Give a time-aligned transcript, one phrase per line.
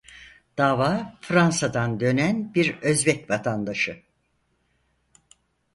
[0.57, 4.01] Dava Fransa'dan dönen bir Özbek vatandaşı.